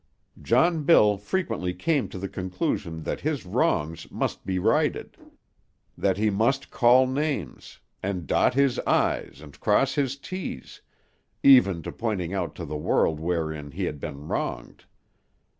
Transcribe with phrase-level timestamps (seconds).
[0.41, 5.15] John Bill frequently came to the conclusion that his wrongs must be righted;
[5.95, 10.81] that he must call names, and dot his i's and cross his t's,
[11.43, 14.85] even to pointing out to the world wherein he had been wronged.